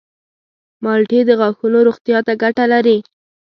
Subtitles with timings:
[0.83, 2.97] مالټې د غاښونو روغتیا ته ګټه لري.